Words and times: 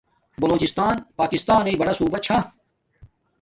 بولوجستان 0.39 0.95
پاکستانݵ 1.19 1.75
بڑا 1.79 1.93
صوبہ 1.99 2.19
چھا 2.25 2.37